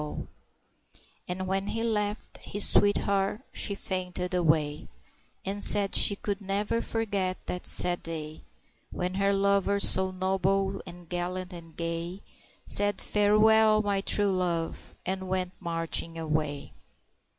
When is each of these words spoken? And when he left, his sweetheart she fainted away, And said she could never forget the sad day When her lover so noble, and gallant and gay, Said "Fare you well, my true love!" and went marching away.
And 1.27 1.45
when 1.45 1.67
he 1.67 1.83
left, 1.83 2.39
his 2.39 2.67
sweetheart 2.67 3.41
she 3.53 3.75
fainted 3.75 4.33
away, 4.33 4.87
And 5.45 5.63
said 5.63 5.93
she 5.93 6.15
could 6.15 6.41
never 6.41 6.81
forget 6.81 7.37
the 7.45 7.59
sad 7.61 8.01
day 8.01 8.41
When 8.89 9.13
her 9.13 9.31
lover 9.31 9.79
so 9.79 10.09
noble, 10.09 10.81
and 10.87 11.07
gallant 11.07 11.53
and 11.53 11.77
gay, 11.77 12.23
Said 12.65 12.99
"Fare 12.99 13.35
you 13.35 13.41
well, 13.41 13.83
my 13.83 14.01
true 14.01 14.31
love!" 14.31 14.95
and 15.05 15.29
went 15.29 15.51
marching 15.59 16.17
away. 16.17 16.71